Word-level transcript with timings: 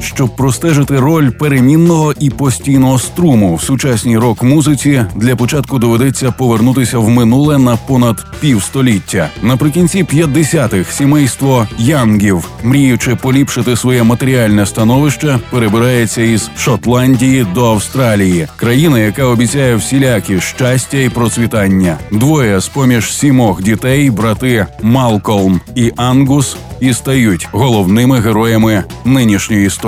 щоб 0.00 0.36
простежити 0.36 1.00
роль 1.00 1.30
перемінного 1.30 2.14
і 2.20 2.30
постійного 2.30 2.98
струму 2.98 3.54
в 3.54 3.62
сучасній 3.62 4.18
рок-музиці, 4.18 5.04
для 5.16 5.36
початку 5.36 5.78
доведеться 5.78 6.30
повернутися 6.30 6.98
в 6.98 7.08
минуле 7.08 7.58
на 7.58 7.76
понад 7.76 8.26
півстоліття. 8.40 9.30
Наприкінці 9.42 10.04
50-х 10.04 10.92
сімейство 10.92 11.66
янгів, 11.78 12.48
мріючи 12.62 13.14
поліпшити 13.14 13.76
своє 13.76 14.02
матеріальне 14.02 14.66
становище, 14.66 15.38
перебирається 15.50 16.22
із 16.22 16.50
Шотландії 16.56 17.46
до 17.54 17.72
Австралії, 17.72 18.46
країни, 18.56 19.00
яка 19.00 19.24
обіцяє 19.24 19.76
всілякі 19.76 20.40
щастя 20.40 20.98
і 20.98 21.08
процвітання. 21.08 21.98
Двоє 22.12 22.60
з 22.60 22.68
поміж 22.68 23.16
сімох 23.16 23.62
дітей, 23.62 24.10
брати 24.10 24.66
Малколм 24.82 25.60
і 25.74 25.92
Ангус, 25.96 26.56
і 26.80 26.94
стають 26.94 27.48
головними 27.52 28.20
героями 28.20 28.84
нинішньої 29.04 29.66
історії. 29.66 29.87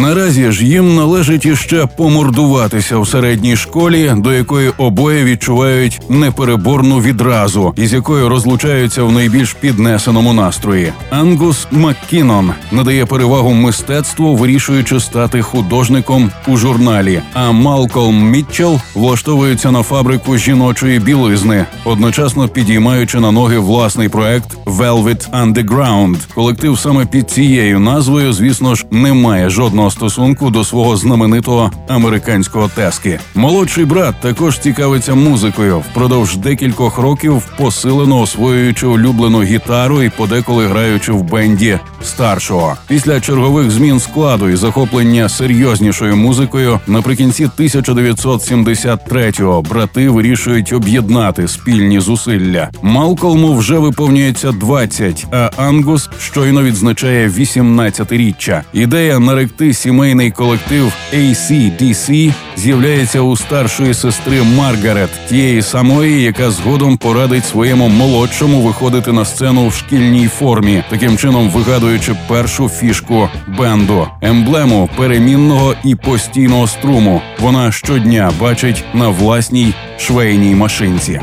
Наразі 0.00 0.52
ж 0.52 0.66
їм 0.66 0.94
належить 0.94 1.46
іще 1.46 1.86
помордуватися 1.96 2.98
в 2.98 3.08
середній 3.08 3.56
школі, 3.56 4.12
до 4.16 4.32
якої 4.32 4.70
обоє 4.78 5.24
відчувають 5.24 6.00
непереборну 6.08 7.00
відразу, 7.00 7.72
із 7.76 7.92
якою 7.92 8.28
розлучаються 8.28 9.02
в 9.02 9.12
найбільш 9.12 9.52
піднесеному 9.52 10.32
настрої. 10.32 10.92
Ангус 11.10 11.66
Маккінон 11.70 12.50
надає 12.72 13.06
перевагу 13.06 13.52
мистецтву, 13.54 14.36
вирішуючи 14.36 15.00
стати 15.00 15.42
художником 15.42 16.30
у 16.48 16.56
журналі. 16.56 17.22
А 17.34 17.52
Малкольм 17.52 18.30
Мітчелл 18.30 18.80
влаштовується 18.94 19.70
на 19.70 19.82
фабрику 19.82 20.36
жіночої 20.36 20.98
білизни, 20.98 21.66
одночасно 21.84 22.48
підіймаючи 22.48 23.20
на 23.20 23.30
ноги 23.30 23.58
власний 23.58 24.08
проект 24.08 24.56
Velvet 24.66 25.30
Underground. 25.30 26.16
Колектив 26.34 26.78
саме 26.78 27.06
під 27.06 27.30
цією 27.30 27.80
назвою, 27.80 28.32
звісно 28.32 28.74
ж, 28.74 28.84
не 28.90 29.12
має 29.12 29.50
жодного 29.50 29.81
жодного 29.82 29.90
стосунку 29.90 30.50
до 30.50 30.64
свого 30.64 30.96
знаменитого 30.96 31.70
американського 31.88 32.68
тески. 32.68 33.18
Молодший 33.34 33.84
брат 33.84 34.14
також 34.20 34.58
цікавиться 34.58 35.14
музикою 35.14 35.78
впродовж 35.78 36.36
декількох 36.36 36.98
років, 36.98 37.42
посилено 37.58 38.20
освоюючи 38.20 38.86
улюблену 38.86 39.42
гітару 39.42 40.02
і 40.02 40.08
подеколи 40.08 40.66
граючи 40.66 41.12
в 41.12 41.22
бенді 41.22 41.78
старшого. 42.02 42.76
Після 42.88 43.20
чергових 43.20 43.70
змін 43.70 44.00
складу 44.00 44.48
і 44.48 44.56
захоплення 44.56 45.28
серйознішою 45.28 46.16
музикою 46.16 46.80
наприкінці 46.86 47.50
1973-го 47.58 49.62
брати 49.62 50.08
вирішують 50.08 50.72
об'єднати 50.72 51.48
спільні 51.48 52.00
зусилля. 52.00 52.70
Малколму 52.82 53.54
вже 53.54 53.78
виповнюється 53.78 54.52
20, 54.52 55.26
а 55.32 55.50
Ангус 55.56 56.10
щойно 56.18 56.62
відзначає 56.62 57.28
18-річчя. 57.28 58.62
Ідея 58.72 59.18
наректи 59.18 59.71
сімейний 59.74 60.30
колектив 60.30 60.92
ACDC 61.14 62.34
з'являється 62.56 63.20
у 63.20 63.36
старшої 63.36 63.94
сестри 63.94 64.42
Маргарет, 64.42 65.10
тієї 65.28 65.62
самої, 65.62 66.22
яка 66.22 66.50
згодом 66.50 66.96
порадить 66.96 67.46
своєму 67.46 67.88
молодшому 67.88 68.60
виходити 68.60 69.12
на 69.12 69.24
сцену 69.24 69.68
в 69.68 69.74
шкільній 69.74 70.28
формі, 70.28 70.84
таким 70.90 71.18
чином 71.18 71.50
вигадуючи 71.50 72.14
першу 72.28 72.68
фішку 72.68 73.28
бенду, 73.58 74.08
емблему 74.20 74.88
перемінного 74.96 75.74
і 75.84 75.94
постійного 75.94 76.66
струму. 76.66 77.22
Вона 77.40 77.72
щодня 77.72 78.32
бачить 78.40 78.84
на 78.94 79.08
власній 79.08 79.74
швейній 79.98 80.54
машинці. 80.54 81.20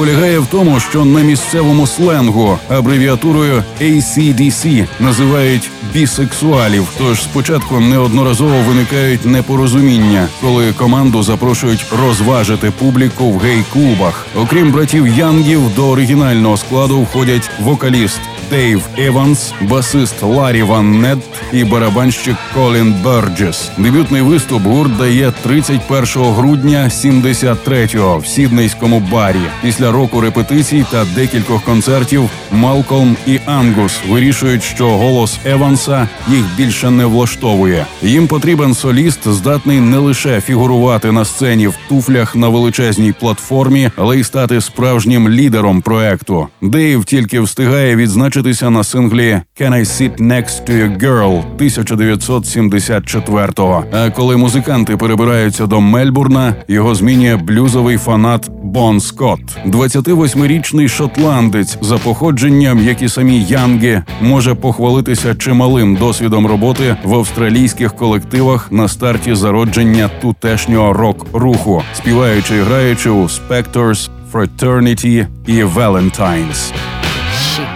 Полягає 0.00 0.38
в 0.38 0.46
тому, 0.46 0.80
що 0.80 1.04
на 1.04 1.20
місцевому 1.20 1.86
сленгу 1.86 2.58
абревіатурою 2.68 3.64
ACDC 3.80 4.86
називають 5.00 5.70
бісексуалів. 5.94 6.88
Тож 6.98 7.22
спочатку 7.22 7.80
неодноразово 7.80 8.54
виникають 8.68 9.26
непорозуміння, 9.26 10.28
коли 10.40 10.72
команду 10.72 11.22
запрошують 11.22 11.86
розважити 12.02 12.70
публіку 12.70 13.24
в 13.30 13.38
гей-клубах. 13.38 14.26
Окрім 14.36 14.72
братів 14.72 15.08
Янгів, 15.08 15.74
до 15.76 15.88
оригінального 15.88 16.56
складу 16.56 17.00
входять 17.00 17.50
вокаліст 17.60 18.20
Дейв 18.50 18.82
Еванс, 18.98 19.54
басист 19.60 20.22
Ларрі 20.22 20.62
Ван 20.62 21.00
Крідт 21.00 21.18
і 21.52 21.64
барабанщик 21.64 22.36
Колін 22.54 22.94
Берджес. 23.04 23.70
Дебютний 23.78 24.22
виступ 24.22 24.62
гурт 24.62 24.96
дає 24.96 25.32
31 25.42 26.22
грудня 26.22 26.84
73-го 26.84 28.18
в 28.18 28.26
Сіднейському 28.26 29.02
барі. 29.12 29.40
Після 29.62 29.92
року 29.92 30.20
репетицій 30.20 30.84
та 30.90 31.04
декількох 31.14 31.64
концертів 31.64 32.30
Малкольм 32.52 33.16
і 33.26 33.38
Ангус 33.46 34.00
вирішують, 34.08 34.62
що 34.62 34.88
голос 34.88 35.38
Еванса 35.44 36.08
їх 36.28 36.44
більше 36.56 36.90
не 36.90 37.04
влаштовує. 37.04 37.86
Їм 38.02 38.26
потрібен 38.26 38.74
соліст, 38.74 39.28
здатний 39.28 39.80
не 39.80 39.98
лише 39.98 40.40
фігурувати 40.40 41.12
на 41.12 41.24
сцені 41.24 41.68
в 41.68 41.74
туфлях 41.88 42.36
на 42.36 42.48
величезній 42.48 43.12
платформі, 43.12 43.90
але 43.96 44.18
й 44.18 44.24
стати 44.24 44.60
справжнім 44.60 45.28
лідером 45.28 45.82
проекту. 45.82 46.48
Дейв 46.62 47.04
тільки 47.04 47.40
встигає 47.40 47.96
відзначитися 48.40 48.70
на 48.70 48.84
синглі 48.84 49.40
«Can 49.60 49.72
I 49.72 49.84
sit 49.84 50.20
next 50.20 50.68
to 50.68 50.70
a 50.70 50.98
girl» 50.98 51.42
1974-го. 51.58 53.84
А 53.92 54.10
коли 54.10 54.36
музиканти 54.36 54.96
перебираються 54.96 55.66
до 55.66 55.80
Мельбурна, 55.80 56.54
його 56.68 56.94
змінює 56.94 57.36
блюзовий 57.36 57.98
фанат 57.98 58.50
Бон 58.62 59.00
Скотт. 59.00 59.40
28-річний 59.66 60.88
шотландець 60.88 61.78
за 61.80 61.98
походженням, 61.98 62.84
як 62.84 63.02
і 63.02 63.08
самі 63.08 63.42
Янги, 63.42 64.02
може 64.20 64.54
похвалитися 64.54 65.34
чималим 65.34 65.96
досвідом 65.96 66.46
роботи 66.46 66.96
в 67.04 67.14
австралійських 67.14 67.96
колективах 67.96 68.72
на 68.72 68.88
старті 68.88 69.34
зародження 69.34 70.10
тутешнього 70.22 70.92
рок-руху, 70.92 71.82
співаючи 71.94 72.56
і 72.56 72.60
граючи 72.60 73.10
у 73.10 73.22
Spectors, 73.22 74.08
Fraternity 74.32 75.26
і 75.46 75.64
Valentines. 75.64 76.72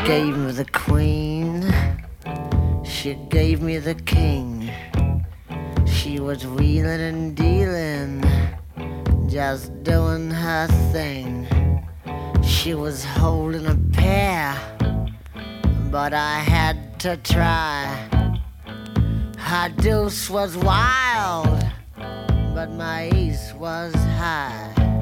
She 0.04 0.10
gave 0.10 0.36
me 0.36 0.52
the 0.52 0.66
queen. 0.66 1.74
She 2.84 3.14
gave 3.30 3.62
me 3.62 3.78
the 3.78 3.94
king. 3.94 4.70
She 5.86 6.20
was 6.20 6.46
wheeling 6.46 7.00
and 7.00 7.34
dealing, 7.34 8.22
just 9.26 9.82
doing 9.82 10.30
her 10.30 10.66
thing. 10.92 11.48
She 12.42 12.74
was 12.74 13.02
holding 13.02 13.64
a 13.64 13.76
pair, 13.94 14.54
but 15.90 16.12
I 16.12 16.40
had 16.40 17.00
to 17.00 17.16
try. 17.16 17.86
Her 19.38 19.70
deuce 19.70 20.28
was 20.28 20.54
wild, 20.54 21.64
but 22.54 22.70
my 22.72 23.08
ace 23.14 23.54
was 23.54 23.94
high. 23.94 24.93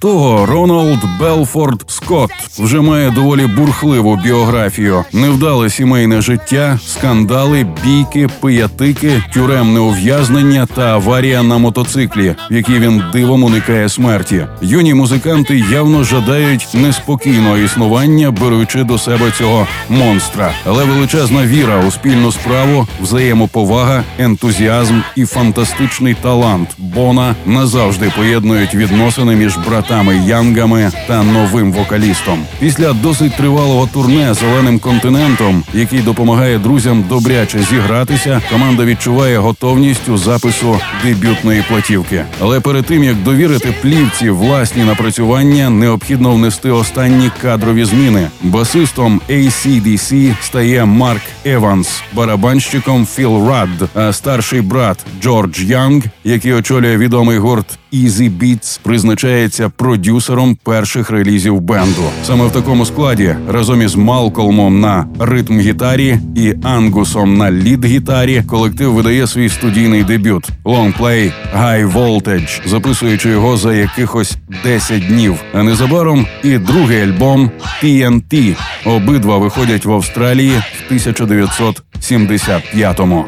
Того, 0.00 0.44
Роналд 0.46 1.00
Белфорд 1.18 1.84
Скотт 2.06 2.32
вже 2.58 2.80
має 2.80 3.10
доволі 3.10 3.46
бурхливу 3.46 4.16
біографію: 4.16 5.04
невдале 5.12 5.70
сімейне 5.70 6.20
життя, 6.20 6.78
скандали, 6.86 7.66
бійки, 7.84 8.28
пиятики, 8.40 9.22
тюремне 9.34 9.80
ув'язнення 9.80 10.66
та 10.74 10.82
аварія 10.82 11.42
на 11.42 11.58
мотоциклі, 11.58 12.34
в 12.50 12.54
якій 12.54 12.78
він 12.78 13.02
дивом 13.12 13.44
уникає 13.44 13.88
смерті. 13.88 14.46
Юні 14.62 14.94
музиканти 14.94 15.64
явно 15.72 16.04
жадають 16.04 16.68
неспокійного 16.74 17.58
існування, 17.58 18.30
беручи 18.30 18.84
до 18.84 18.98
себе 18.98 19.30
цього 19.38 19.66
монстра. 19.88 20.52
Але 20.66 20.84
величезна 20.84 21.46
віра 21.46 21.84
у 21.88 21.90
спільну 21.90 22.32
справу, 22.32 22.86
взаємоповага, 23.02 24.04
ентузіазм 24.18 25.00
і 25.16 25.24
фантастичний 25.24 26.14
талант 26.14 26.68
Бона 26.78 27.34
назавжди 27.46 28.12
поєднують 28.16 28.74
відносини 28.74 29.36
між 29.36 29.56
братами 29.56 30.16
Янгами 30.26 30.92
та 31.08 31.22
новим 31.22 31.72
вокалістом. 31.96 32.44
Після 32.60 32.92
досить 32.92 33.36
тривалого 33.36 33.88
турне 33.92 34.34
зеленим 34.34 34.78
континентом, 34.78 35.64
який 35.74 36.00
допомагає 36.00 36.58
друзям 36.58 37.04
добряче 37.08 37.58
зігратися, 37.58 38.42
команда 38.52 38.84
відчуває 38.84 39.38
готовність 39.38 40.08
у 40.08 40.16
запису 40.16 40.80
дебютної 41.04 41.64
платівки. 41.68 42.24
Але 42.40 42.60
перед 42.60 42.86
тим 42.86 43.04
як 43.04 43.16
довірити 43.22 43.74
плівці 43.82 44.30
власні 44.30 44.84
напрацювання, 44.84 45.70
необхідно 45.70 46.34
внести 46.34 46.70
останні 46.70 47.30
кадрові 47.42 47.84
зміни. 47.84 48.28
Басистом 48.42 49.20
ACDC 49.30 50.34
стає 50.42 50.84
Марк 50.84 51.22
Еванс, 51.44 52.02
барабанщиком 52.12 53.06
Філ 53.06 53.48
Радд, 53.48 53.88
а 53.94 54.12
старший 54.12 54.60
брат 54.60 55.06
Джордж 55.22 55.60
Янг, 55.60 56.02
який 56.24 56.52
очолює 56.52 56.96
відомий 56.96 57.38
гурт 57.38 57.78
Easybeats 57.96 58.80
призначається 58.82 59.68
продюсером 59.68 60.58
перших 60.62 61.10
релізів 61.10 61.60
бенду. 61.60 62.02
Саме 62.24 62.46
в 62.46 62.52
такому 62.52 62.86
складі 62.86 63.36
разом 63.48 63.82
із 63.82 63.94
Малкольмом 63.94 64.80
на 64.80 65.06
ритм 65.18 65.60
гітарі 65.60 66.18
і 66.36 66.54
Ангусом 66.62 67.36
на 67.36 67.52
лід 67.52 67.84
гітарі 67.84 68.42
колектив 68.46 68.92
видає 68.92 69.26
свій 69.26 69.48
студійний 69.48 70.04
дебют 70.04 70.48
лонгплей 70.64 71.32
High 71.56 71.92
Voltage, 71.92 72.68
записуючи 72.68 73.28
його 73.28 73.56
за 73.56 73.74
якихось 73.74 74.36
10 74.64 75.06
днів. 75.06 75.34
А 75.54 75.62
незабаром 75.62 76.26
і 76.44 76.58
другий 76.58 77.02
альбом 77.02 77.50
TNT. 77.82 78.56
Обидва 78.84 79.38
виходять 79.38 79.84
в 79.84 79.92
Австралії 79.92 80.62
в 80.88 80.92
1975-му. 80.92 83.24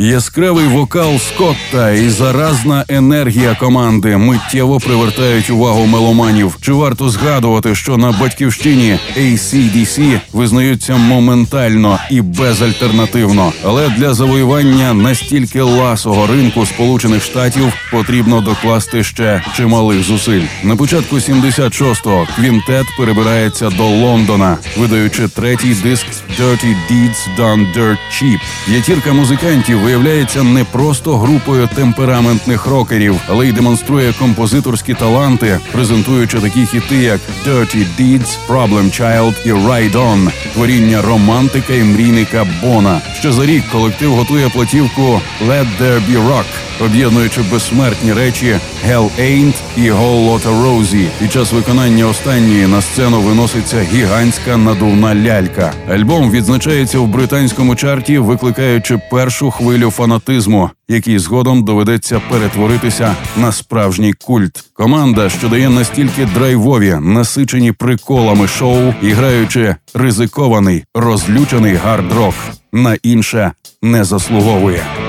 Яскравий 0.00 0.66
вокал 0.66 1.18
Скотта 1.18 1.90
і 1.90 2.08
заразна 2.08 2.84
енергія 2.88 3.54
команди 3.54 4.16
миттєво 4.16 4.80
привертають 4.80 5.50
увагу 5.50 5.86
меломанів. 5.86 6.56
Чи 6.60 6.72
варто 6.72 7.08
згадувати, 7.08 7.74
що 7.74 7.96
на 7.96 8.12
батьківщині 8.12 8.98
ACDC 9.16 10.20
визнаються 10.32 10.96
моментально 10.96 11.98
і 12.10 12.20
безальтернативно, 12.20 13.52
але 13.64 13.88
для 13.88 14.14
завоювання 14.14 14.94
настільки 14.94 15.60
ласого 15.60 16.26
ринку 16.26 16.66
Сполучених 16.66 17.22
Штатів 17.22 17.72
потрібно 17.90 18.40
докласти 18.40 19.04
ще 19.04 19.42
чималих 19.56 20.02
зусиль. 20.02 20.42
На 20.62 20.76
початку 20.76 21.16
76-го 21.16 22.26
квінтет 22.36 22.86
перебирається 22.98 23.70
до 23.70 23.84
Лондона, 23.84 24.58
видаючи 24.76 25.28
третій 25.28 25.74
диск 25.82 26.06
Dirty 26.40 26.76
Deeds 26.90 27.36
Done 27.38 27.76
Dirt 27.76 27.98
Cheap. 28.12 28.38
П'ятірка 28.66 29.12
музикантів 29.12 29.87
виявляється 29.88 30.42
не 30.42 30.64
просто 30.64 31.16
групою 31.16 31.68
темпераментних 31.74 32.66
рокерів, 32.66 33.20
але 33.28 33.48
й 33.48 33.52
демонструє 33.52 34.12
композиторські 34.18 34.94
таланти, 34.94 35.58
презентуючи 35.72 36.40
такі 36.40 36.66
хіти, 36.66 36.96
як 36.96 37.20
Dirty 37.46 37.86
Deeds, 38.00 38.38
Problem 38.48 39.00
Child 39.00 39.34
і 39.44 39.52
Ride 39.52 39.92
On, 39.92 40.30
творіння 40.54 41.02
романтика 41.02 41.74
і 41.74 41.82
мрійника 41.82 42.46
Бона. 42.62 43.00
Ще 43.18 43.32
за 43.32 43.46
рік 43.46 43.64
колектив 43.72 44.10
готує 44.14 44.48
платівку 44.48 45.20
Let 45.48 45.66
There 45.80 46.00
Be 46.10 46.28
Rock, 46.28 46.44
об'єднуючи 46.84 47.40
безсмертні 47.52 48.12
речі 48.12 48.56
Hell 48.88 49.10
Ain't 49.20 49.54
і 49.76 49.80
Whole 49.80 50.28
Lotta 50.28 50.62
Rosie. 50.62 51.06
Під 51.18 51.32
час 51.32 51.52
виконання 51.52 52.06
останньої 52.06 52.66
на 52.66 52.82
сцену 52.82 53.20
виноситься 53.20 53.80
гігантська 53.92 54.56
надувна 54.56 55.14
лялька. 55.14 55.72
Альбом 55.90 56.30
відзначається 56.30 56.98
в 56.98 57.06
британському 57.06 57.76
чарті, 57.76 58.18
викликаючи 58.18 58.98
першу 59.10 59.50
хвилю 59.50 59.77
фанатизму, 59.86 60.70
який 60.88 61.18
згодом 61.18 61.64
доведеться 61.64 62.20
перетворитися 62.30 63.16
на 63.36 63.52
справжній 63.52 64.12
культ. 64.12 64.64
Команда, 64.72 65.28
що 65.28 65.48
дає 65.48 65.68
настільки 65.70 66.24
драйвові, 66.34 66.96
насичені 67.00 67.72
приколами 67.72 68.48
шоу, 68.48 68.94
і 69.02 69.10
граючи 69.10 69.76
ризикований, 69.94 70.84
розлючений 70.94 71.74
гард-рок, 71.74 72.34
на 72.72 72.96
інше 73.02 73.52
не 73.82 74.04
заслуговує. 74.04 75.07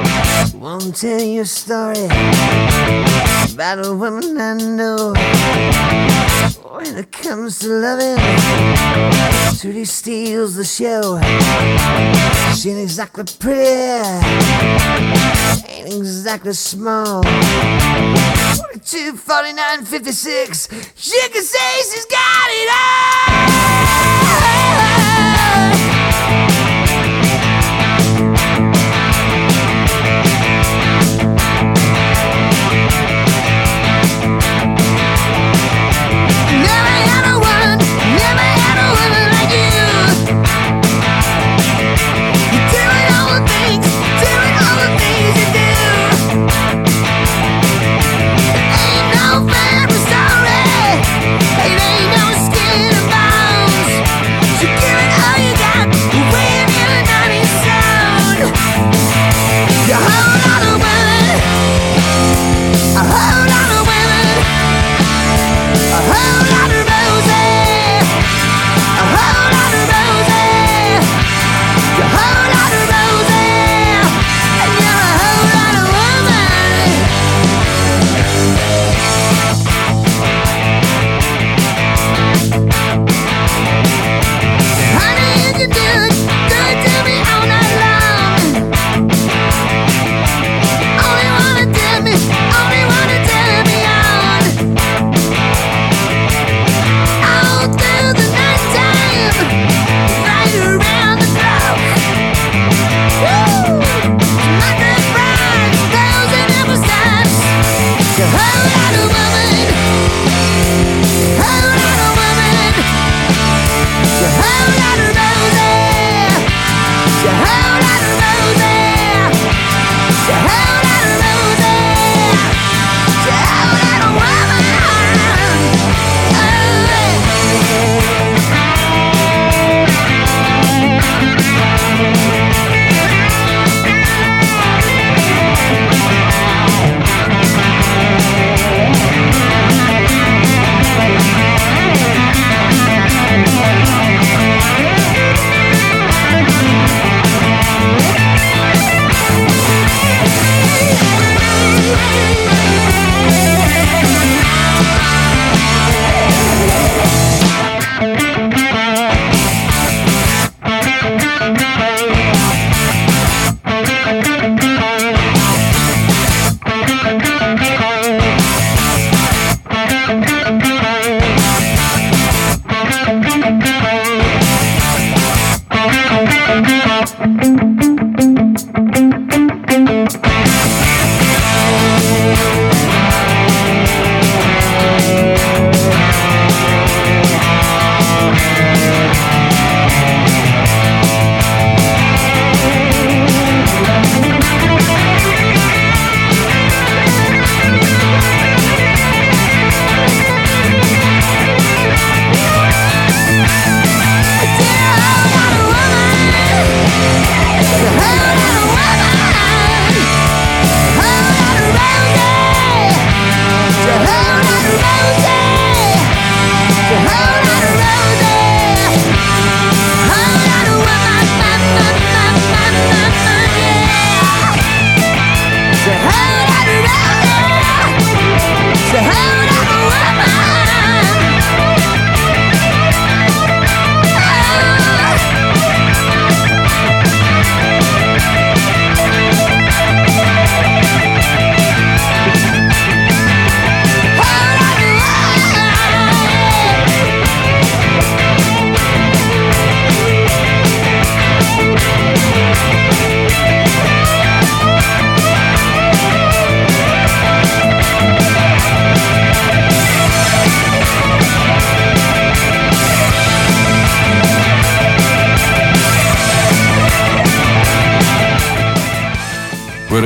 Won't 0.69 0.97
tell 0.97 1.19
you 1.19 1.41
a 1.41 1.45
story 1.45 2.05
about 2.05 3.83
a 3.83 3.91
woman 3.91 4.37
I 4.39 4.53
know. 4.53 5.13
When 6.61 6.95
it 6.95 7.11
comes 7.11 7.57
to 7.61 7.69
loving, 7.69 8.17
Trudy 9.59 9.85
steals 9.85 10.57
the 10.57 10.63
show. 10.63 11.19
She 12.55 12.69
ain't 12.69 12.81
exactly 12.81 13.23
pretty, 13.39 13.65
ain't 15.73 15.87
exactly 15.87 16.53
small. 16.53 17.23
42, 17.23 19.17
49, 19.17 19.85
56, 19.85 20.67
she 20.95 21.29
can 21.29 21.43
say 21.43 21.77
she's 21.77 22.05
got 22.05 22.47
it 22.51 22.69
all. 22.69 23.98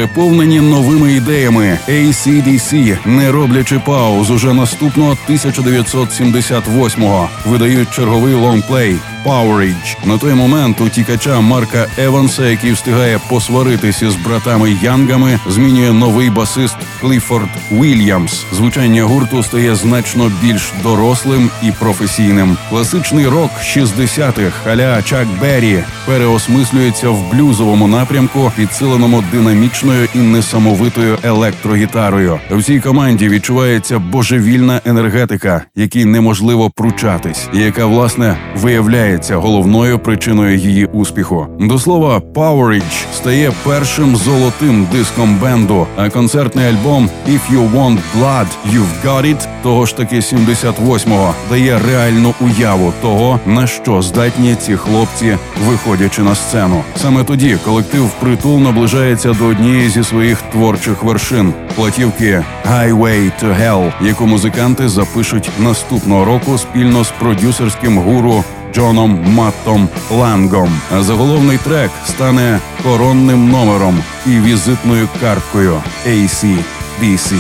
Переповнені 0.07 0.61
новими 0.61 1.13
ідеями. 1.13 1.79
ACDC, 1.89 2.97
не 3.05 3.31
роблячи 3.31 3.79
пауз, 3.79 4.29
уже 4.29 4.53
наступного 4.53 5.17
1978-го 5.29 7.29
видають 7.45 7.91
черговий 7.91 8.33
лонгплей 8.33 8.95
Powerage. 9.25 9.95
На 10.05 10.17
той 10.17 10.33
момент 10.33 10.81
утікача 10.81 11.41
Марка 11.41 11.87
Еванса, 11.97 12.49
який 12.49 12.71
встигає 12.71 13.19
посваритися 13.29 14.11
з 14.11 14.15
братами 14.15 14.77
Янгами, 14.81 15.39
змінює 15.47 15.91
новий 15.91 16.29
басист 16.29 16.75
Кліфорд 17.01 17.49
Уільямс. 17.71 18.45
Звучання 18.53 19.03
гурту 19.03 19.43
стає 19.43 19.75
значно 19.75 20.31
більш 20.41 20.73
дорослим 20.83 21.49
і 21.63 21.71
професійним. 21.71 22.57
Класичний 22.69 23.27
рок 23.27 23.51
60-х, 23.63 24.71
а-ля 24.71 25.01
Чак 25.01 25.27
Беррі, 25.41 25.83
переосмислюється 26.05 27.09
в 27.09 27.31
блюзовому 27.31 27.87
напрямку, 27.87 28.51
підсиленому 28.55 29.23
динамічною 29.31 29.92
і 30.15 30.17
несамовитою 30.17 31.17
електрогітарою. 31.23 32.39
В 32.51 32.63
цій 32.63 32.79
команді 32.79 33.29
відчувається 33.29 33.99
божевільна 33.99 34.81
енергетика, 34.85 35.61
якій 35.75 36.05
неможливо 36.05 36.69
пручатись, 36.69 37.47
і 37.53 37.59
яка 37.59 37.85
власне 37.85 38.37
виявляється 38.55 39.35
головною 39.35 39.99
причиною 39.99 40.57
її 40.57 40.85
успіху. 40.85 41.47
До 41.59 41.79
слова, 41.79 42.21
Powerage 42.33 43.05
стає 43.13 43.51
першим 43.63 44.15
золотим 44.15 44.87
диском 44.91 45.37
бенду. 45.41 45.87
А 45.95 46.09
концертний 46.09 46.65
альбом 46.65 47.09
«If 47.27 47.39
You 47.53 47.71
Want 47.71 47.97
Blood, 48.17 48.47
You've 48.73 49.05
Got 49.05 49.25
It» 49.25 49.47
того 49.63 49.85
ж 49.85 49.97
таки 49.97 50.15
78-го 50.15 51.33
дає 51.49 51.79
реальну 51.87 52.33
уяву 52.41 52.93
того, 53.01 53.39
на 53.45 53.67
що 53.67 54.01
здатні 54.01 54.55
ці 54.55 54.75
хлопці, 54.75 55.37
виходячи 55.67 56.21
на 56.21 56.35
сцену. 56.35 56.83
Саме 56.95 57.23
тоді 57.23 57.57
колектив 57.65 58.05
впритул 58.05 58.59
наближається 58.59 59.33
до 59.33 59.45
однієї 59.45 59.82
зі 59.89 60.03
своїх 60.03 60.41
творчих 60.41 61.03
вершин 61.03 61.53
платівки 61.75 62.43
«Highway 62.71 63.31
to 63.43 63.61
Hell», 63.61 63.93
яку 64.01 64.27
музиканти 64.27 64.89
запишуть 64.89 65.49
наступного 65.59 66.25
року 66.25 66.57
спільно 66.57 67.03
з 67.03 67.11
продюсерським 67.11 67.97
гуру. 67.97 68.43
Джоном 68.73 69.25
Маттом 69.27 69.89
Лангом. 70.11 70.69
Заголовний 70.99 71.57
трек 71.57 71.91
стане 72.05 72.59
коронним 72.83 73.49
номером 73.49 74.03
і 74.25 74.29
візитною 74.29 75.09
карткою 75.21 75.81
AC/DC. 76.07 77.33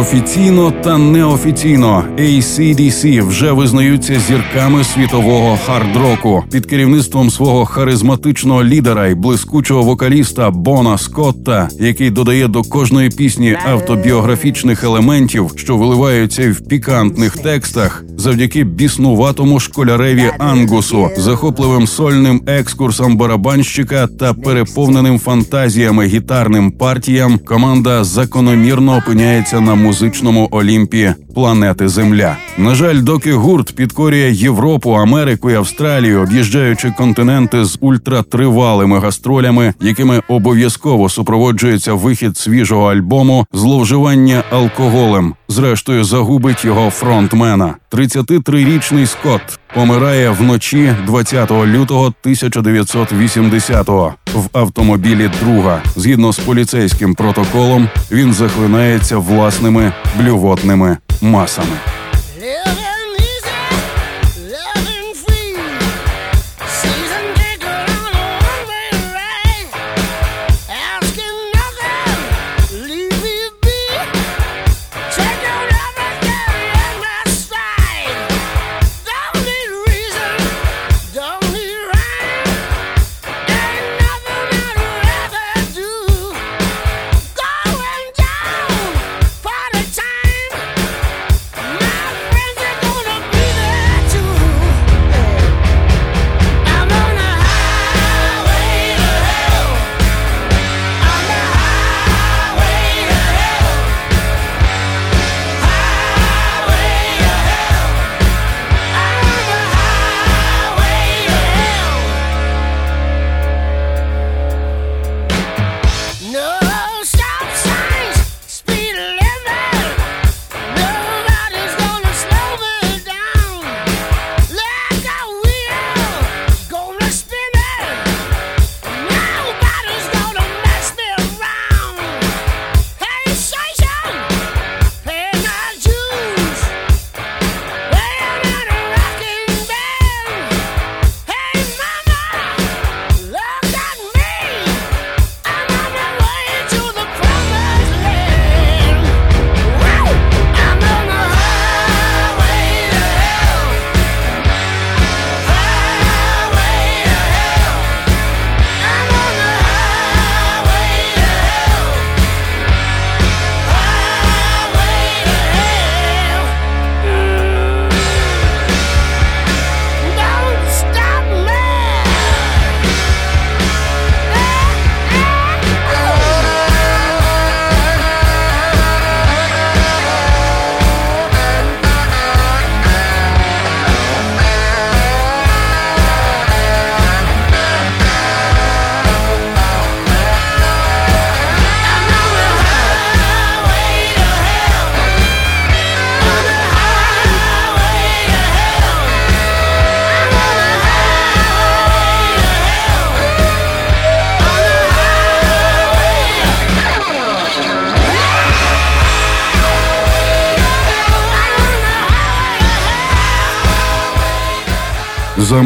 Офіційно 0.00 0.72
та 0.84 0.98
неофіційно 0.98 2.04
ACDC 2.18 3.26
вже 3.26 3.52
визнаються 3.52 4.20
зірками 4.20 4.84
світового 4.84 5.58
хард-року 5.66 6.44
під 6.52 6.66
керівництвом 6.66 7.30
свого 7.30 7.64
харизматичного 7.64 8.64
лідера 8.64 9.06
і 9.06 9.14
блискучого 9.14 9.82
вокаліста 9.82 10.50
Бона 10.50 10.98
Скотта, 10.98 11.68
який 11.80 12.10
додає 12.10 12.48
до 12.48 12.62
кожної 12.62 13.08
пісні 13.10 13.56
автобіографічних 13.64 14.84
елементів, 14.84 15.52
що 15.56 15.76
виливаються 15.76 16.52
в 16.52 16.68
пікантних 16.68 17.36
текстах, 17.36 18.04
завдяки 18.16 18.64
біснуватому 18.64 19.60
школяреві 19.60 20.30
Ангусу, 20.38 21.10
захопливим 21.16 21.86
сольним 21.86 22.42
екскурсам 22.46 23.16
барабанщика 23.16 24.06
та 24.06 24.34
переповненим 24.34 25.18
фантазіями 25.18 26.06
гітарним 26.06 26.70
партіям. 26.70 27.38
Команда 27.38 28.04
закономірно 28.04 28.96
опиняється 28.96 29.60
на 29.60 29.74
музичному 29.90 30.48
олімпі 30.50 31.14
планети 31.34 31.88
Земля. 31.88 32.36
На 32.58 32.74
жаль, 32.74 33.02
доки 33.02 33.32
гурт 33.32 33.74
підкорює 33.74 34.30
Європу, 34.30 34.90
Америку 34.90 35.50
і 35.50 35.54
Австралію, 35.54 36.20
об'їжджаючи 36.20 36.90
континенти 36.90 37.64
з 37.64 37.78
ультратривалими 37.80 38.98
гастролями, 38.98 39.74
якими 39.80 40.22
обов'язково 40.28 41.08
супроводжується 41.08 41.94
вихід 41.94 42.36
свіжого 42.36 42.92
альбому, 42.92 43.46
зловживання 43.52 44.42
алкоголем, 44.50 45.34
зрештою 45.48 46.04
загубить 46.04 46.64
його 46.64 46.90
фронтмена. 46.90 47.74
33-річний 47.92 49.06
Скотт 49.06 49.60
помирає 49.74 50.30
вночі 50.30 50.92
20 51.06 51.50
лютого 51.50 52.14
1980-го 52.24 54.14
в 54.34 54.58
автомобілі 54.58 55.30
друга. 55.40 55.82
Згідно 55.96 56.32
з 56.32 56.38
поліцейським 56.38 57.14
протоколом, 57.14 57.88
він 58.10 58.32
захлинається 58.32 59.18
власними 59.18 59.92
блювотними 60.18 60.96
масами. 61.30 61.99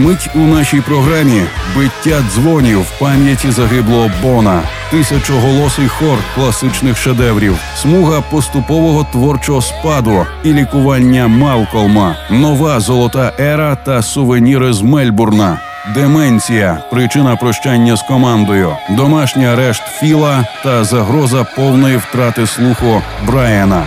Замить 0.04 0.30
у 0.34 0.38
нашій 0.38 0.80
програмі 0.80 1.42
биття 1.76 2.22
дзвонів 2.30 2.80
в 2.80 2.98
пам'яті 2.98 3.50
загиблого 3.50 4.10
Бона, 4.22 4.62
тисячоголосий 4.90 5.88
хор 5.88 6.18
класичних 6.34 6.98
шедеврів, 6.98 7.56
смуга 7.76 8.20
поступового 8.20 9.06
творчого 9.12 9.62
спаду 9.62 10.26
і 10.44 10.52
лікування 10.52 11.28
Малколма, 11.28 12.16
нова 12.30 12.80
золота 12.80 13.32
ера 13.40 13.76
та 13.76 14.02
сувеніри 14.02 14.72
з 14.72 14.82
Мельбурна. 14.82 15.58
Деменція, 15.94 16.78
причина 16.90 17.36
прощання 17.36 17.96
з 17.96 18.02
командою, 18.02 18.76
домашній 18.90 19.46
арешт 19.46 19.82
Філа 20.00 20.44
та 20.64 20.84
загроза 20.84 21.44
повної 21.56 21.96
втрати 21.96 22.46
слуху 22.46 23.02
Брайана. 23.26 23.86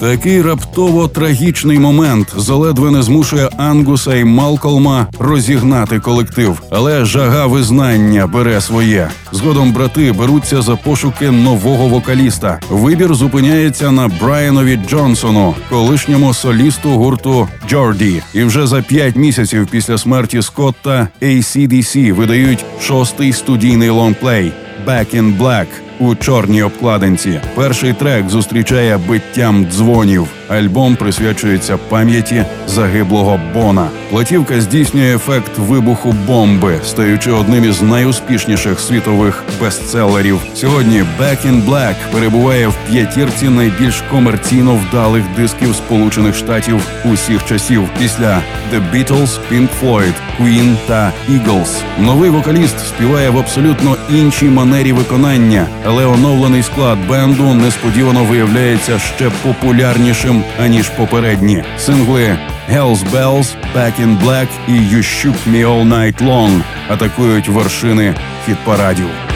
Такий 0.00 0.42
раптово 0.42 1.08
трагічний 1.08 1.78
момент 1.78 2.32
заледве 2.36 2.90
не 2.90 3.02
змушує 3.02 3.48
Ангуса 3.56 4.16
і 4.16 4.24
Малколма 4.24 5.06
розігнати 5.18 6.00
колектив, 6.00 6.62
але 6.70 7.04
жага 7.04 7.46
визнання 7.46 8.26
бере 8.26 8.60
своє. 8.60 9.08
Згодом 9.32 9.72
брати 9.72 10.12
беруться 10.12 10.62
за 10.62 10.76
пошуки 10.76 11.30
нового 11.30 11.88
вокаліста. 11.88 12.60
Вибір 12.70 13.14
зупиняється 13.14 13.90
на 13.90 14.08
Брайанові 14.08 14.80
Джонсону, 14.88 15.54
колишньому 15.70 16.34
солісту 16.34 16.88
гурту 16.88 17.48
Джорді. 17.68 18.22
І 18.34 18.42
вже 18.42 18.66
за 18.66 18.82
п'ять 18.82 19.16
місяців 19.16 19.68
після 19.70 19.98
смерті 19.98 20.42
Скотта 20.42 21.08
ACDC 21.22 22.12
видають 22.12 22.64
шостий 22.80 23.32
студійний 23.32 23.88
лонгплей 23.88 24.52
«Back 24.86 25.16
in 25.16 25.38
Black» 25.38 25.66
у 26.00 26.14
чорній 26.14 26.62
обкладинці. 26.62 27.40
Перший 27.54 27.92
трек 27.92 28.28
зустрічає 28.28 28.98
биттям 29.08 29.66
дзвонів. 29.70 30.39
Альбом 30.50 30.96
присвячується 30.96 31.76
пам'яті 31.76 32.44
загиблого 32.66 33.40
Бона. 33.54 33.88
Платівка 34.10 34.60
здійснює 34.60 35.14
ефект 35.14 35.58
вибуху 35.58 36.14
бомби, 36.26 36.78
стаючи 36.84 37.30
одним 37.30 37.64
із 37.64 37.82
найуспішніших 37.82 38.80
світових 38.80 39.44
бестселерів. 39.60 40.40
Сьогодні 40.54 41.04
«Back 41.20 41.46
in 41.46 41.66
Black» 41.66 41.94
перебуває 42.12 42.68
в 42.68 42.74
п'ятірці 42.90 43.48
найбільш 43.48 44.02
комерційно 44.10 44.74
вдалих 44.74 45.24
дисків 45.36 45.74
Сполучених 45.74 46.34
Штатів 46.34 46.80
усіх 47.12 47.46
часів 47.46 47.88
після 47.98 48.42
The 48.74 48.82
Beatles, 48.94 49.38
Pink 49.52 49.68
Floyd, 49.82 50.12
Queen 50.40 50.76
та 50.86 51.12
Eagles. 51.30 51.80
Новий 51.98 52.30
вокаліст 52.30 52.78
співає 52.78 53.30
в 53.30 53.38
абсолютно 53.38 53.96
іншій 54.10 54.48
манері 54.48 54.92
виконання, 54.92 55.66
але 55.86 56.06
оновлений 56.06 56.62
склад 56.62 56.98
бенду 57.08 57.54
несподівано 57.54 58.24
виявляється 58.24 58.98
ще 58.98 59.30
популярнішим 59.42 60.39
аніж 60.60 60.88
попередні 60.88 61.64
сингли 61.78 62.38
«Hell's 62.72 63.10
Bells», 63.10 63.46
«Back 63.76 63.92
in 64.00 64.18
Black» 64.24 64.48
і 64.68 64.72
«You 64.72 64.96
Shook 64.96 65.36
Me 65.52 65.66
All 65.66 65.88
Night 65.88 66.24
Long» 66.24 66.62
атакують 66.88 67.48
вершини 67.48 68.14
хіт-парадів. 68.46 69.29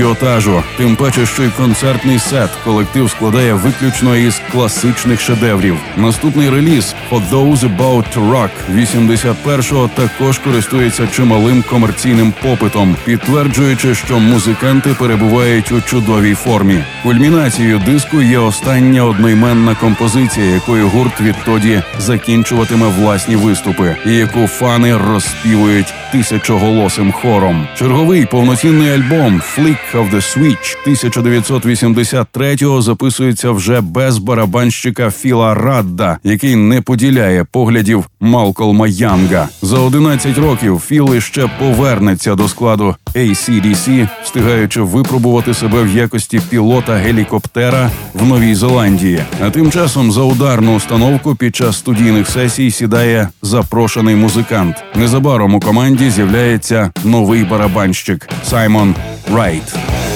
Ажіотажу. 0.00 0.62
Тим 0.76 0.96
паче, 0.96 1.26
що 1.26 1.42
й 1.42 1.50
концертний 1.50 2.18
сет 2.18 2.50
колектив 2.64 3.10
складає 3.10 3.54
виключно 3.54 4.16
із 4.16 4.40
класичних 4.52 5.20
шедеврів. 5.20 5.76
Наступний 5.96 6.50
реліз 6.50 6.94
«For 7.10 7.30
Those 7.30 7.76
About 7.76 8.04
to 8.16 8.30
Rock» 8.30 8.50
81-го 8.74 9.90
також 9.94 10.38
користується 10.38 11.06
чималим 11.06 11.64
комерційним 11.70 12.32
попитом, 12.42 12.96
підтверджуючи, 13.04 13.94
що 13.94 14.18
музиканти 14.18 14.90
перебувають 14.98 15.72
у 15.72 15.80
чудовій 15.80 16.34
формі. 16.34 16.84
Кульмінацією 17.02 17.78
диску 17.78 18.22
є 18.22 18.38
остання 18.38 19.04
одноіменна 19.04 19.74
композиція, 19.74 20.46
якою 20.46 20.88
гурт 20.88 21.20
відтоді 21.20 21.82
закінчуватиме 21.98 22.86
власні 22.86 23.36
виступи, 23.36 23.96
і 24.06 24.14
яку 24.14 24.46
фани 24.46 24.96
розспівують 24.96 25.94
тисячоголосим 26.12 27.12
хором. 27.12 27.68
Черговий 27.76 28.26
повноцінний 28.26 28.90
альбом 28.90 29.42
«Flick 29.56 29.89
of 29.94 30.10
the 30.10 30.20
Switch» 30.20 30.76
1983-го 30.86 32.82
записується 32.82 33.50
вже 33.50 33.80
без 33.80 34.18
барабанщика 34.18 35.10
Філа 35.10 35.54
Радда, 35.54 36.18
який 36.24 36.56
не 36.56 36.80
поділяє 36.80 37.44
поглядів 37.44 38.04
Малколма 38.20 38.88
Янга. 38.88 39.48
За 39.62 39.78
11 39.78 40.38
років 40.38 40.82
Філ 40.86 41.14
іще 41.14 41.50
повернеться 41.58 42.34
до 42.34 42.48
складу 42.48 42.94
ACDC, 43.14 44.08
встигаючи 44.22 44.80
випробувати 44.82 45.54
себе 45.54 45.82
в 45.82 45.96
якості 45.96 46.40
пілота 46.50 46.94
гелікоптера 46.94 47.90
в 48.14 48.26
Новій 48.26 48.54
Зеландії. 48.54 49.20
А 49.42 49.50
тим 49.50 49.70
часом 49.70 50.12
за 50.12 50.22
ударну 50.22 50.76
установку 50.76 51.34
під 51.34 51.56
час 51.56 51.78
студійних 51.78 52.28
сесій 52.30 52.70
сідає 52.70 53.28
запрошений 53.42 54.16
музикант. 54.16 54.84
Незабаром 54.94 55.54
у 55.54 55.60
команді 55.60 56.10
з'являється 56.10 56.90
новий 57.04 57.44
барабанщик 57.44 58.28
Саймон 58.44 58.94
Райт. 59.34 59.79
Yeah. 59.88 60.09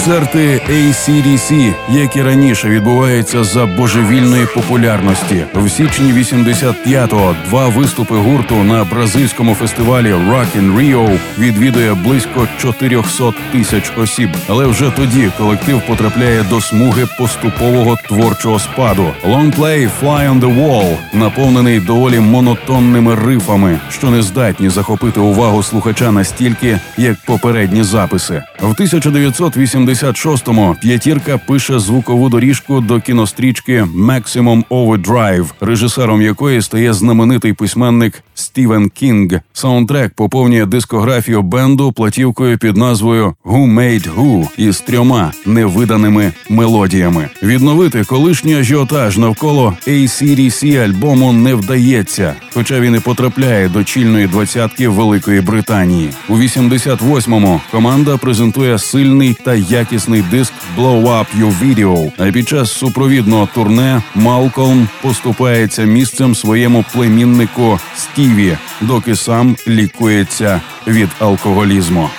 Концерти 0.00 0.60
ACDC, 0.70 1.74
як 1.88 2.16
і 2.16 2.22
раніше, 2.22 2.68
відбуваються 2.68 3.44
за 3.44 3.66
божевільної 3.66 4.46
популярності. 4.54 5.44
В 5.54 5.70
січні 5.70 6.12
85-го 6.12 7.36
два 7.48 7.68
виступи 7.68 8.14
гурту 8.14 8.54
на 8.54 8.84
бразильському 8.84 9.54
фестивалі 9.54 10.12
Rock 10.12 10.46
in 10.58 10.76
Rio 10.76 11.18
відвідує 11.38 11.94
близько 11.94 12.48
400 12.58 13.32
тисяч 13.52 13.92
осіб. 13.96 14.30
Але 14.48 14.66
вже 14.66 14.90
тоді 14.90 15.30
колектив 15.38 15.82
потрапляє 15.86 16.42
до 16.42 16.60
смуги 16.60 17.06
поступового 17.18 17.96
творчого 18.08 18.58
спаду. 18.58 19.06
Лонгплей 19.24 19.88
«Fly 20.02 20.32
on 20.32 20.40
the 20.40 20.60
Wall» 20.60 20.96
наповнений 21.12 21.80
доволі 21.80 22.20
монотонними 22.20 23.14
рифами, 23.14 23.78
що 23.90 24.10
не 24.10 24.22
здатні 24.22 24.68
захопити 24.68 25.20
увагу 25.20 25.62
слухача 25.62 26.12
настільки, 26.12 26.78
як 26.96 27.16
попередні 27.26 27.82
записи. 27.82 28.42
В 28.60 28.70
1986 28.70 29.89
86-му 29.90 30.76
п'ятірка 30.82 31.38
пише 31.38 31.78
звукову 31.78 32.28
доріжку 32.28 32.80
до 32.80 33.00
кінострічки 33.00 33.82
Maximum 33.82 34.64
Overdrive, 34.70 35.46
режисером 35.60 36.22
якої 36.22 36.62
стає 36.62 36.92
знаменитий 36.92 37.52
письменник 37.52 38.22
Стівен 38.34 38.88
Кінг. 38.88 39.40
Саундтрек 39.52 40.14
поповнює 40.14 40.66
дискографію 40.66 41.42
бенду 41.42 41.92
платівкою 41.92 42.58
під 42.58 42.76
назвою 42.76 43.34
«Who 43.44 43.74
Made 43.74 44.14
Who» 44.14 44.48
із 44.56 44.80
трьома 44.80 45.32
невиданими 45.46 46.32
мелодіями. 46.48 47.28
Відновити 47.42 48.04
колишній 48.04 48.54
ажіотаж 48.54 49.18
навколо 49.18 49.76
ACDC 49.86 50.84
альбому 50.84 51.32
не 51.32 51.54
вдається, 51.54 52.34
хоча 52.54 52.80
він 52.80 52.94
і 52.94 53.00
потрапляє 53.00 53.68
до 53.68 53.84
чільної 53.84 54.26
двадцятки 54.26 54.88
Великої 54.88 55.40
Британії. 55.40 56.10
У 56.28 56.36
88-му 56.36 57.60
команда 57.70 58.16
презентує 58.16 58.78
сильний 58.78 59.36
та 59.44 59.54
якісний 59.54 59.79
диск 60.30 60.52
«Blow 60.76 61.02
Up 61.02 61.26
Your 61.38 61.52
Video», 61.62 62.12
А 62.18 62.32
під 62.32 62.48
час 62.48 62.72
супровідного 62.72 63.48
турне 63.54 64.02
Малколм 64.14 64.88
поступається 65.02 65.82
місцем 65.82 66.34
своєму 66.34 66.84
племіннику 66.92 67.78
Стіві, 67.96 68.56
доки 68.80 69.16
сам 69.16 69.56
лікується 69.68 70.60
від 70.86 71.08
алкоголізму. 71.18 72.10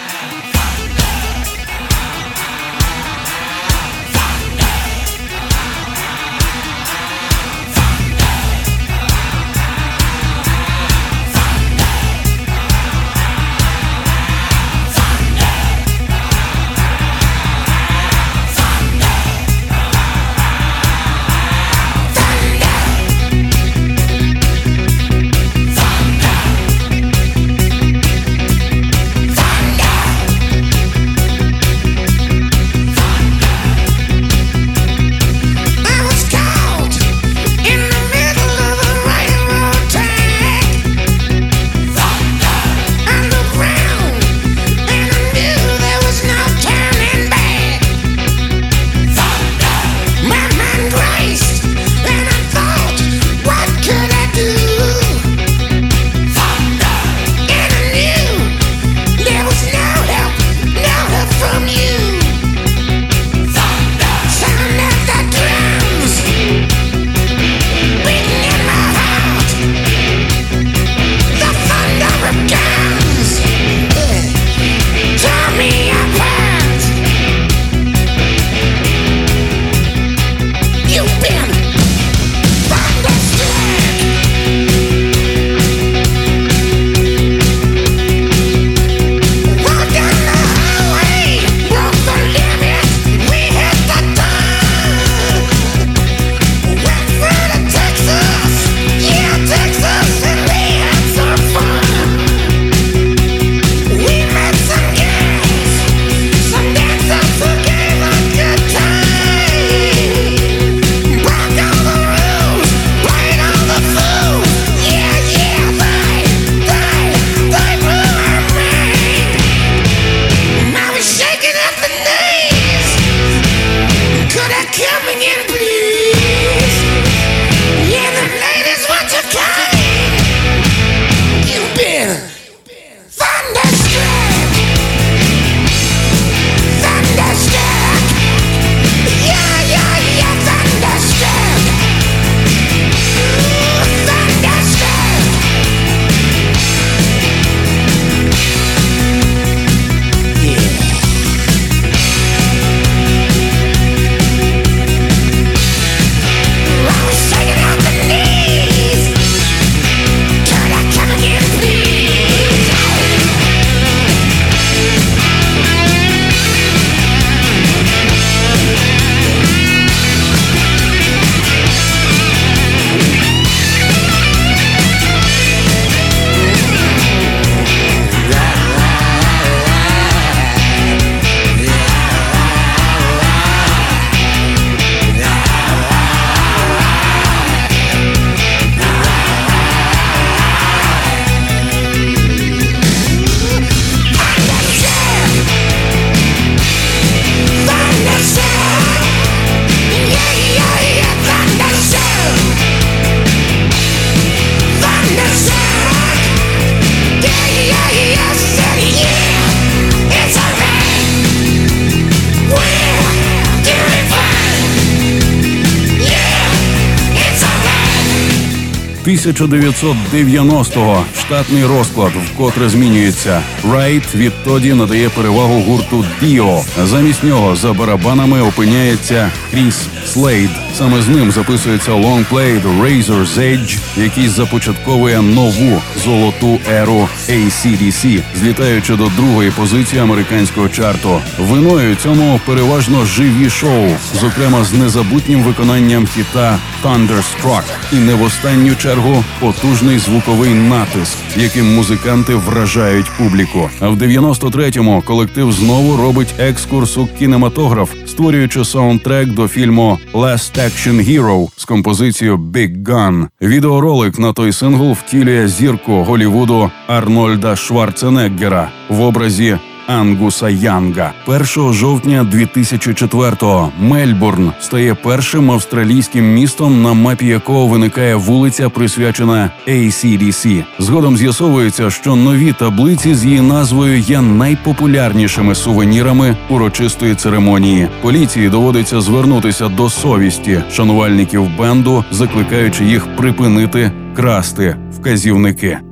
1990-го 219.12 221.06
штатний 221.20 221.66
розклад 221.66 222.12
вкотре 222.34 222.70
змінюється. 222.70 223.42
Райт 223.72 224.16
відтоді 224.16 224.74
надає 224.74 225.10
перевагу 225.10 225.62
гурту 225.62 226.06
Діо. 226.22 226.62
Замість 226.84 227.24
нього 227.24 227.56
за 227.56 227.74
барабанами 227.74 228.42
опиняється 228.42 229.32
Кріс 229.52 229.88
Слейд. 230.06 230.50
Саме 230.74 231.02
з 231.02 231.08
ним 231.08 231.32
записується 231.32 231.94
лонгплей 231.94 232.54
The 232.54 232.82
Razor's 232.82 233.40
Edge, 233.40 233.78
який 233.98 234.28
започатковує 234.28 235.22
нову 235.22 235.82
золоту 236.06 236.60
еру 236.72 237.10
ACDC, 237.30 238.22
злітаючи 238.40 238.96
до 238.96 239.08
другої 239.18 239.52
позиції 239.52 240.02
американського 240.02 240.70
чарту. 240.70 241.22
Виною 241.40 241.96
цьому 241.96 242.40
переважно 242.46 243.06
живі 243.06 243.50
шоу, 243.50 243.90
зокрема 244.22 244.64
з 244.64 244.74
незабутнім 244.74 245.44
виконанням 245.44 246.08
хіта 246.08 246.60
Thunderstruck 246.84 247.64
і 247.94 247.96
не 247.96 248.16
в 248.16 248.24
останню 248.24 248.76
чергу 248.76 249.24
потужний 249.40 250.00
звуковий 250.00 250.54
натиск, 250.54 251.18
яким 251.38 251.76
музиканти 251.76 252.36
вражають 252.36 253.12
публіку. 253.18 253.70
А 253.80 253.90
в 253.90 253.96
93-му 253.96 255.02
колектив 255.02 255.52
знову 255.52 255.98
робить 255.98 256.34
екскурс 256.40 256.98
у 256.98 257.08
кінематограф, 257.20 257.92
створюючи 258.08 258.66
саундтрек 258.66 259.30
до 259.30 259.48
фільму 259.48 260.00
Last 260.14 260.58
Action 260.58 260.71
Hero 260.78 261.48
з 261.58 261.66
композицією 261.66 262.38
Big 262.38 262.84
Gun. 262.84 263.28
Відеоролик 263.42 264.20
на 264.20 264.34
той 264.34 264.54
сингл 264.54 264.92
втілює 264.92 265.48
зірку 265.48 266.04
Голівуду 266.04 266.72
Арнольда 266.88 267.56
Шварценеггера 267.56 268.72
в 268.90 269.02
образі 269.02 269.58
Ангуса 269.92 270.50
Янга. 270.50 271.14
1 271.26 271.74
жовтня 271.74 272.24
2004-го 272.34 273.72
Мельбурн 273.80 274.52
стає 274.60 274.96
першим 274.96 275.52
австралійським 275.52 276.34
містом, 276.34 276.82
на 276.82 276.94
мапі 276.94 277.26
якого 277.26 277.68
виникає 277.68 278.16
вулиця, 278.16 278.70
присвячена 278.70 279.52
ACDC. 279.68 280.64
Згодом 280.80 281.18
з'ясовується, 281.18 281.90
що 281.90 282.16
нові 282.16 282.54
таблиці 282.54 283.16
з 283.16 283.26
її 283.26 283.42
назвою 283.42 284.00
є 284.00 284.22
найпопулярнішими 284.22 285.56
сувенірами 285.56 286.38
урочистої 286.50 287.16
церемонії. 287.16 287.88
Поліції 288.02 288.50
доводиться 288.50 289.02
звернутися 289.02 289.70
до 289.70 289.90
совісті 289.90 290.64
шанувальників 290.72 291.58
бенду, 291.58 292.06
закликаючи 292.12 292.86
їх 292.86 293.16
припинити 293.16 293.92
красти 294.16 294.76
вказівники. 294.92 295.91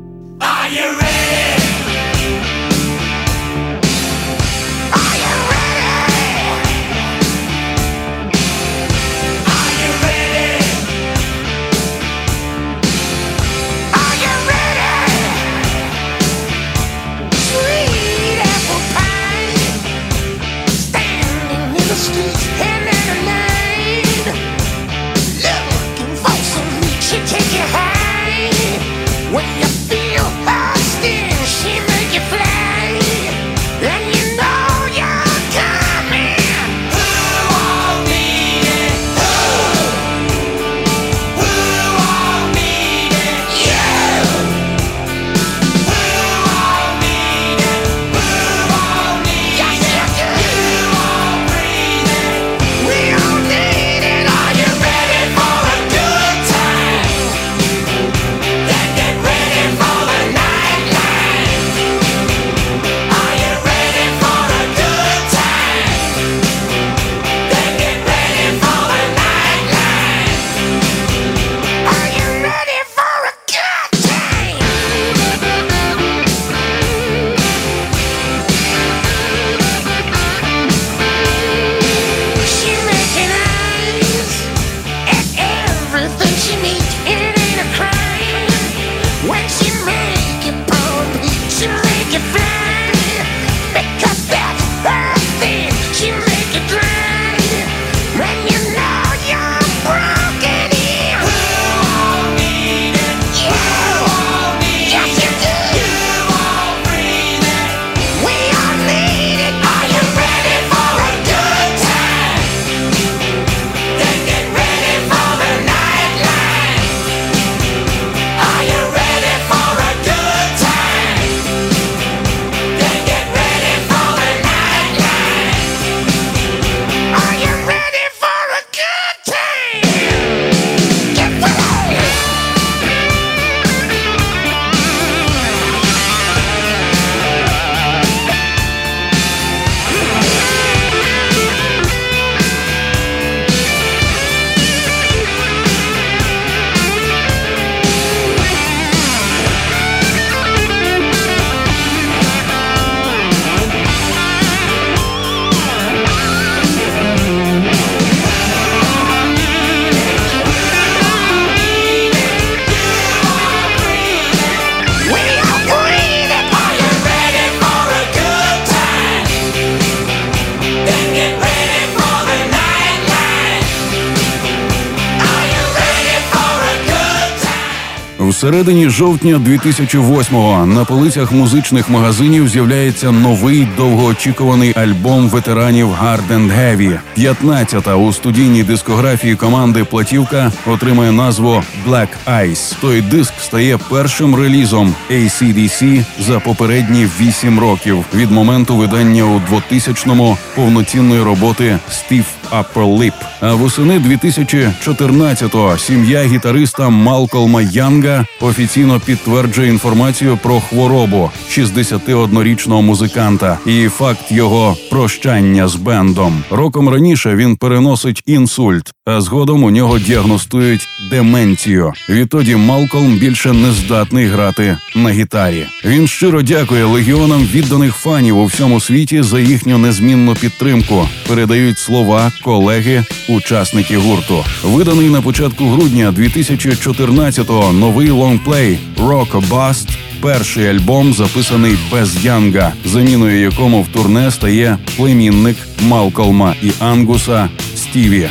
Time? 178.52 178.60
Всередині 178.60 178.89
жовтня 178.89 179.36
2008-го 179.36 180.66
на 180.66 180.86
полицях 180.86 181.32
музичних 181.32 181.89
магазинів 181.89 182.47
з'являється 182.47 183.12
новий 183.12 183.68
довгоочікуваний 183.78 184.74
альбом 184.78 185.30
ветеранів 185.30 185.88
Hard 185.88 186.28
and 186.32 186.60
Heavy. 186.60 187.00
15-та 187.18 187.95
у 187.95 188.14
студійній 188.14 188.64
дискографії 188.64 189.36
команди 189.36 189.84
платівка 189.84 190.52
отримає 190.66 191.12
назву 191.12 191.64
Black 191.88 192.08
Ice. 192.28 192.76
Той 192.82 193.02
диск 193.02 193.34
стає 193.41 193.78
першим 193.89 194.36
релізом 194.36 194.95
ACDC 195.12 196.06
за 196.20 196.39
попередні 196.39 197.08
8 197.22 197.60
років 197.60 198.06
від 198.16 198.32
моменту 198.32 198.78
видання 198.78 199.24
у 199.24 199.41
2000-му 199.56 200.38
повноцінної 200.56 201.22
роботи 201.22 201.80
Steve 201.91 202.26
Upper 202.52 202.97
Lip. 203.00 203.14
А 203.41 203.54
восени 203.54 204.00
2014-го 204.00 205.78
сім'я 205.78 206.24
гітариста 206.24 206.89
Малколма 206.89 207.62
Янга 207.62 208.26
офіційно 208.41 209.00
підтверджує 209.00 209.70
інформацію 209.70 210.38
про 210.43 210.60
хворобу 210.60 211.32
61-річного 211.50 212.82
музиканта 212.82 213.58
і 213.66 213.88
факт 213.88 214.32
його 214.32 214.78
прощання 214.89 215.68
з 215.68 215.76
бендом. 215.76 216.43
Роком 216.50 216.89
раніше 216.89 217.36
він 217.36 217.56
переносить 217.56 218.24
інсульт, 218.26 218.91
а 219.06 219.22
згодом 219.22 219.64
у 219.64 219.70
нього 219.70 220.00
діагностують 220.00 220.88
деменцію. 221.10 221.93
Відтоді 222.10 222.56
Малколм 222.56 223.18
більше 223.18 223.54
не 223.54 223.72
здатний 223.72 224.26
грати 224.26 224.78
на 224.95 225.12
гітарі. 225.12 225.66
Він 225.86 226.08
щиро 226.08 226.41
дякує 226.41 226.86
легіонам 226.86 227.41
відданих 227.41 227.95
фанів 227.95 228.38
у 228.38 228.45
всьому 228.45 228.80
світі 228.80 229.22
за 229.22 229.39
їхню 229.39 229.78
незмінну 229.78 230.36
підтримку. 230.36 231.08
Передають 231.28 231.80
слова 231.80 232.32
колеги, 232.44 233.04
учасники 233.28 233.98
гурту. 233.98 234.46
Виданий 234.64 235.10
на 235.10 235.22
початку 235.22 235.70
грудня 235.70 236.12
2014-го 236.12 237.72
новий 237.72 238.12
лонгплей 238.12 238.80
«Rock 238.98 239.42
Bust» 239.50 239.90
Перший 240.22 240.70
альбом 240.70 241.14
записаний 241.14 241.78
без 241.92 242.26
Янга, 242.26 242.74
заміною 242.86 243.40
якому 243.40 243.82
в 243.82 243.88
турне 243.88 244.32
стає 244.32 244.78
племінник 244.98 245.58
Малколма 245.82 246.56
і 246.62 246.72
Ангуса 246.80 247.50
Стіві. 247.76 248.30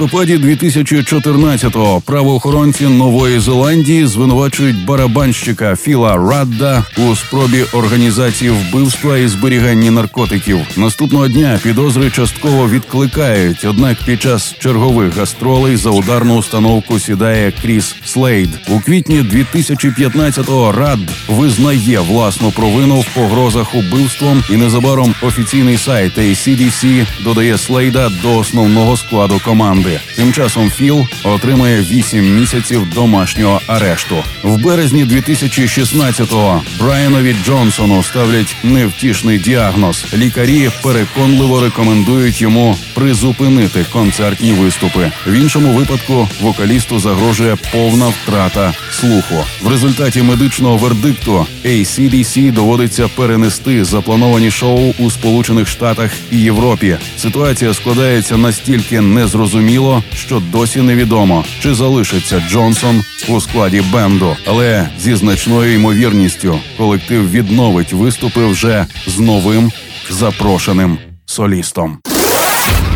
Листопаді 0.00 0.36
2014-го 0.36 2.00
правоохоронці 2.00 2.86
Нової 2.86 3.40
Зеландії 3.40 4.06
звинувачують 4.06 4.84
барабанщика 4.84 5.76
Філа 5.76 6.16
Радда 6.16 6.84
у 6.98 7.16
спробі 7.16 7.64
організації 7.72 8.50
вбивства 8.50 9.18
і 9.18 9.28
зберігання 9.28 9.90
наркотиків. 9.90 10.58
Наступного 10.76 11.28
дня 11.28 11.60
підозри 11.62 12.10
частково 12.10 12.68
відкликають. 12.68 13.64
Однак 13.64 13.98
під 14.06 14.22
час 14.22 14.54
чергових 14.58 15.16
гастролей 15.16 15.76
за 15.76 15.90
ударну 15.90 16.36
установку 16.36 16.98
сідає 16.98 17.52
Кріс 17.62 17.94
Слейд. 18.04 18.50
У 18.68 18.80
квітні 18.80 19.20
2015-го 19.20 20.72
Радд 20.72 21.10
визнає 21.28 22.00
власну 22.00 22.50
провину 22.50 23.00
в 23.00 23.14
погрозах 23.14 23.74
убивством, 23.74 24.44
і 24.50 24.56
незабаром 24.56 25.14
офіційний 25.22 25.78
сайт 25.78 26.18
ACDC 26.18 27.06
додає 27.24 27.58
Слейда 27.58 28.10
до 28.22 28.36
основного 28.38 28.96
складу 28.96 29.40
команди. 29.44 29.89
Тим 30.16 30.32
часом 30.32 30.70
Філ 30.70 31.06
отримає 31.24 31.82
8 31.82 32.34
місяців 32.34 32.90
домашнього 32.94 33.60
арешту. 33.66 34.16
В 34.42 34.62
березні 34.62 35.04
2016-го 35.04 36.62
Брайанові 36.80 37.36
Джонсону 37.44 38.02
ставлять 38.02 38.56
невтішний 38.62 39.38
діагноз. 39.38 40.06
Лікарі 40.14 40.70
переконливо 40.82 41.60
рекомендують 41.60 42.42
йому 42.42 42.76
призупинити 42.94 43.84
концертні 43.92 44.52
виступи. 44.52 45.12
В 45.26 45.32
іншому 45.32 45.72
випадку 45.72 46.28
вокалісту 46.40 46.98
загрожує 46.98 47.56
повна 47.72 48.08
втрата 48.08 48.72
слуху. 48.90 49.44
В 49.62 49.68
результаті 49.68 50.22
медичного 50.22 50.76
вердикту 50.76 51.46
ACDC 51.64 52.52
доводиться 52.52 53.08
перенести 53.08 53.84
заплановані 53.84 54.50
шоу 54.50 54.94
у 54.98 55.10
Сполучених 55.10 55.68
Штатах 55.68 56.10
і 56.30 56.38
Європі. 56.38 56.96
Ситуація 57.16 57.74
складається 57.74 58.36
настільки 58.36 59.00
незрозуміло, 59.00 59.79
що 60.14 60.42
досі 60.52 60.80
невідомо, 60.82 61.44
чи 61.62 61.74
залишиться 61.74 62.42
Джонсон 62.50 63.02
у 63.28 63.40
складі 63.40 63.82
бенду. 63.92 64.36
Але 64.46 64.88
зі 65.00 65.14
значною 65.14 65.74
ймовірністю 65.74 66.58
колектив 66.78 67.30
відновить 67.30 67.92
виступи 67.92 68.46
вже 68.46 68.86
з 69.06 69.18
новим 69.18 69.72
запрошеним 70.10 70.98
солістом. 71.26 71.98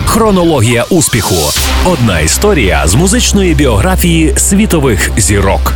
Хронологія 0.07 0.85
успіху. 0.85 1.35
Одна 1.85 2.20
історія 2.20 2.82
з 2.87 2.95
музичної 2.95 3.55
біографії 3.55 4.35
світових 4.37 5.11
зірок. 5.16 5.74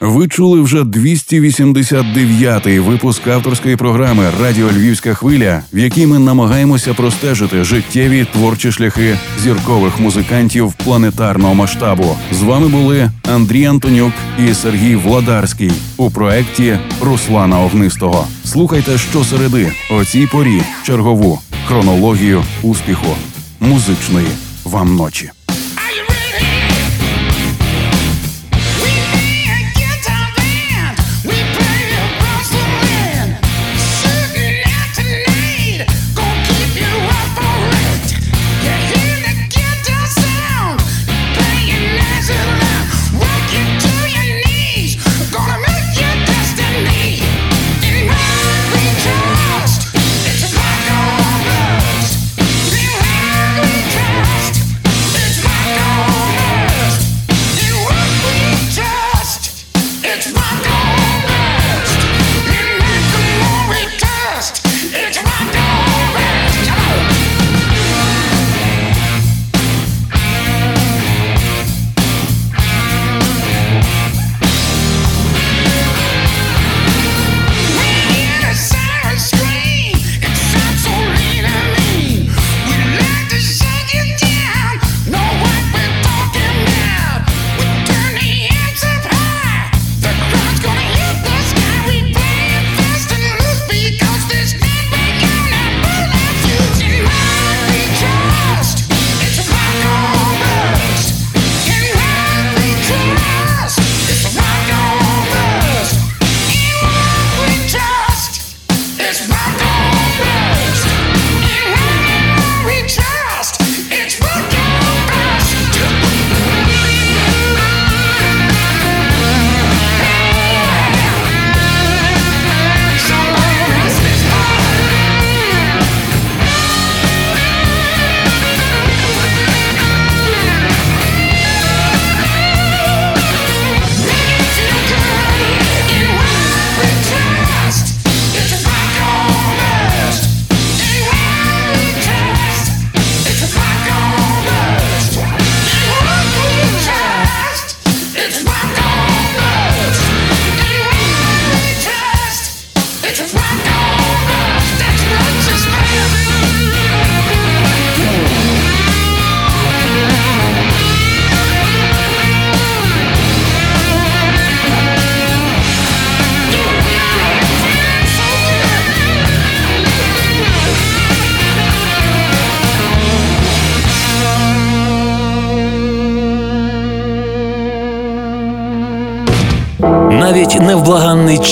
Ви 0.00 0.28
чули 0.28 0.60
вже 0.60 0.82
289-й 0.82 2.78
випуск 2.78 3.26
авторської 3.26 3.76
програми 3.76 4.30
Радіо 4.40 4.68
Львівська 4.68 5.14
хвиля, 5.14 5.62
в 5.72 5.78
якій 5.78 6.06
ми 6.06 6.18
намагаємося 6.18 6.94
простежити 6.94 7.64
життєві 7.64 8.26
творчі 8.32 8.72
шляхи 8.72 9.18
зіркових 9.42 10.00
музикантів 10.00 10.72
планетарного 10.84 11.54
масштабу. 11.54 12.16
З 12.32 12.42
вами 12.42 12.68
були 12.68 13.10
Андрій 13.32 13.64
Антонюк 13.64 14.12
і 14.48 14.54
Сергій 14.54 14.96
Владарський 14.96 15.72
у 15.96 16.10
проекті 16.10 16.78
Руслана 17.00 17.60
Огнистого. 17.60 18.26
Слухайте 18.44 18.98
щосереди 18.98 19.72
о 19.90 20.04
цій 20.04 20.26
порі 20.26 20.62
чергову 20.82 21.40
хронологію 21.66 22.42
успіху 22.62 23.16
музичної 23.60 24.28
вам 24.64 24.96
ночі. 24.96 25.30